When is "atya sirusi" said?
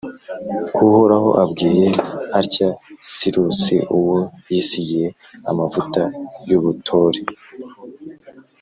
2.39-3.75